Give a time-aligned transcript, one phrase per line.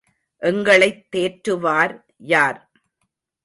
[0.41, 1.95] எங்களைத் தேற்றுவார்
[2.17, 2.59] யார்?